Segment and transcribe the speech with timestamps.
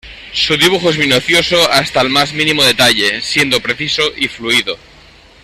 [0.33, 4.79] Su dibujo es minucioso hasta el más mínimo detalle siendo preciso y fluido.